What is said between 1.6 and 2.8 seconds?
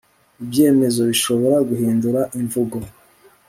guhindura imvugo